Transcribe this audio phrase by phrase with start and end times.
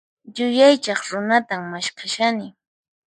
[0.35, 2.47] Yuyaychaq runatan maskhashani.